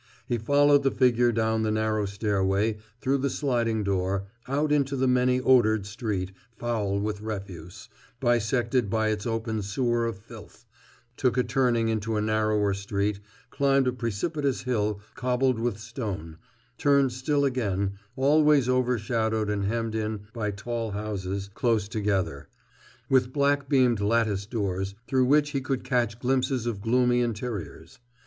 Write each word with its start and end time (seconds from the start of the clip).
He 0.25 0.39
followed 0.39 0.81
the 0.81 0.89
figure 0.89 1.31
down 1.31 1.61
the 1.61 1.69
narrow 1.69 2.07
stairway, 2.07 2.77
through 3.01 3.19
the 3.19 3.29
sliding 3.29 3.83
door, 3.83 4.23
out 4.47 4.71
into 4.71 4.95
the 4.95 5.07
many 5.07 5.39
odored 5.39 5.85
street, 5.85 6.31
foul 6.57 6.99
with 6.99 7.21
refuse, 7.21 7.87
bisected 8.19 8.89
by 8.89 9.09
its 9.09 9.27
open 9.27 9.61
sewer 9.61 10.07
of 10.07 10.17
filth, 10.17 10.65
took 11.17 11.37
a 11.37 11.43
turning 11.43 11.87
into 11.87 12.15
a 12.17 12.17
still 12.17 12.25
narrower 12.25 12.73
street, 12.73 13.19
climbed 13.51 13.87
a 13.87 13.93
precipitous 13.93 14.63
hill 14.63 15.01
cobbled 15.13 15.59
with 15.59 15.77
stone, 15.77 16.39
turned 16.79 17.11
still 17.11 17.45
again, 17.45 17.91
always 18.15 18.67
overshadowed 18.67 19.51
and 19.51 19.65
hemmed 19.65 19.93
in 19.93 20.21
by 20.33 20.49
tall 20.49 20.89
houses 20.93 21.47
close 21.53 21.87
together, 21.87 22.47
with 23.07 23.31
black 23.31 23.69
beamed 23.69 23.99
lattice 24.01 24.47
doors 24.47 24.95
through 25.07 25.25
which 25.25 25.51
he 25.51 25.61
could 25.61 25.83
catch 25.83 26.17
glimpses 26.19 26.65
of 26.65 26.81
gloomy 26.81 27.21
interiors. 27.21 27.99